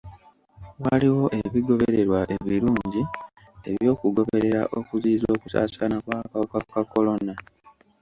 Waliwo 0.83 1.25
ebigobererwa 1.41 2.19
ebirungi 2.35 3.01
eby'okugoberera 3.69 4.61
okuziyiza 4.79 5.27
okusaasaana 5.35 5.97
kw'akawuka 6.03 6.59
ka 6.71 6.81
kolona. 6.91 7.33